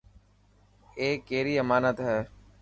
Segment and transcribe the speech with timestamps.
[0.99, 2.19] اي ڪيري امانت هي.